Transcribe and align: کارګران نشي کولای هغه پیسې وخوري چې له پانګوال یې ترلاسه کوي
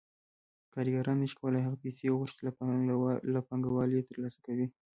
کارګران 0.73 1.17
نشي 1.21 1.35
کولای 1.41 1.61
هغه 1.63 1.77
پیسې 1.83 2.03
وخوري 2.09 2.31
چې 2.35 2.41
له 3.33 3.39
پانګوال 3.47 3.89
یې 3.95 4.07
ترلاسه 4.09 4.39
کوي 4.45 4.67